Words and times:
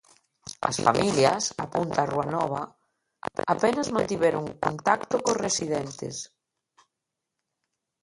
As 0.69 0.77
familias, 0.87 1.43
apunta 1.65 2.09
Ruanova, 2.11 2.63
apenas 3.55 3.91
mantiveron 3.95 4.43
o 4.53 4.59
contacto 4.65 5.15
cos 5.25 5.39
residentes. 5.45 6.15